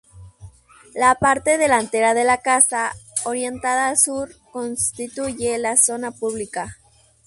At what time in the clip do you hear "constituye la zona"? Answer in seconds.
4.51-6.09